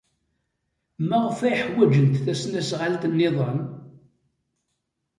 Maɣef 1.07 1.39
ay 1.47 1.57
ḥwajent 1.65 2.21
tasnasɣalt 2.25 3.03
niḍen? 3.09 3.59